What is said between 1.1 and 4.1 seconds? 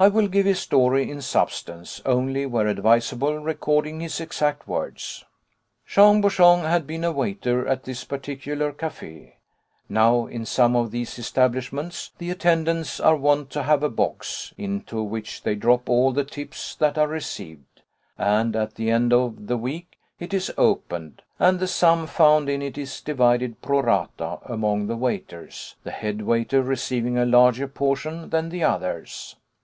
in substance, only where advisable recording